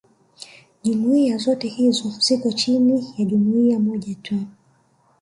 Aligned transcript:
jumuiya 0.83 1.37
zote 1.37 1.67
hizo 1.67 2.09
ziko 2.19 2.51
chini 2.51 3.13
ya 3.17 3.25
jumuiya 3.25 3.79
moja 3.79 4.15
tu 4.15 4.35